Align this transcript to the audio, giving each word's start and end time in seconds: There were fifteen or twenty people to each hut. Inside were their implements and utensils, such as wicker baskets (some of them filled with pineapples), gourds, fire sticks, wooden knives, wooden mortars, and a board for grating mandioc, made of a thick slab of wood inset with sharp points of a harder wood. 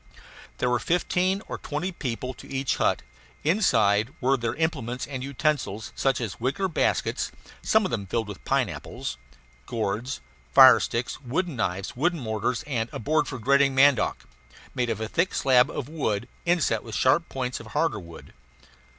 There 0.57 0.67
were 0.71 0.79
fifteen 0.79 1.43
or 1.47 1.59
twenty 1.59 1.91
people 1.91 2.33
to 2.33 2.51
each 2.51 2.77
hut. 2.77 3.03
Inside 3.43 4.11
were 4.19 4.35
their 4.35 4.55
implements 4.55 5.05
and 5.05 5.23
utensils, 5.23 5.91
such 5.95 6.19
as 6.19 6.39
wicker 6.39 6.67
baskets 6.67 7.31
(some 7.61 7.85
of 7.85 7.91
them 7.91 8.07
filled 8.07 8.27
with 8.27 8.43
pineapples), 8.43 9.17
gourds, 9.67 10.19
fire 10.55 10.79
sticks, 10.79 11.21
wooden 11.21 11.55
knives, 11.55 11.95
wooden 11.95 12.19
mortars, 12.19 12.63
and 12.65 12.89
a 12.91 12.97
board 12.97 13.27
for 13.27 13.37
grating 13.37 13.75
mandioc, 13.75 14.25
made 14.73 14.89
of 14.89 14.99
a 14.99 15.07
thick 15.07 15.35
slab 15.35 15.69
of 15.69 15.87
wood 15.87 16.27
inset 16.47 16.81
with 16.83 16.95
sharp 16.95 17.29
points 17.29 17.59
of 17.59 17.67
a 17.67 17.69
harder 17.69 17.99
wood. 17.99 18.33